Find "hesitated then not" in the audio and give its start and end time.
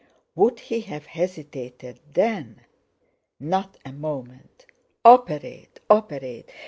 1.05-3.77